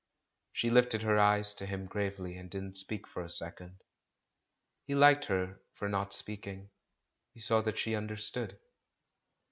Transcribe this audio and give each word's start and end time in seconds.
She 0.51 0.71
hfted 0.71 1.03
her 1.03 1.19
eyes 1.19 1.53
to 1.53 1.67
him 1.67 1.85
gravely, 1.85 2.35
and 2.35 2.49
didn't 2.49 2.79
speak 2.79 3.05
for 3.05 3.21
a 3.21 3.29
second. 3.29 3.83
He 4.83 4.95
liked 4.95 5.25
her 5.25 5.61
for 5.75 5.87
not 5.87 6.11
speak 6.11 6.47
ing— 6.47 6.71
he 7.35 7.39
saw 7.39 7.61
that 7.61 7.77
she 7.77 7.93
understood. 7.93 8.57